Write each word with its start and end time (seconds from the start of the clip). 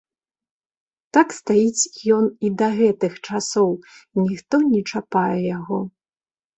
Так 1.17 1.27
стаіць 1.39 1.91
ён 2.17 2.25
і 2.47 2.53
да 2.63 2.67
гэтых 2.79 3.13
часоў, 3.27 3.69
і 4.15 4.27
ніхто 4.27 4.55
не 4.71 4.81
чапае 4.91 5.37
яго. 5.57 5.77